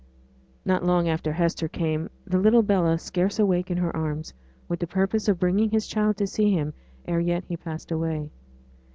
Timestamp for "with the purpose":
4.67-5.27